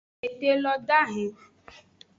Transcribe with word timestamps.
Ete 0.27 0.49
lo 0.63 0.73
dahen. 0.87 1.31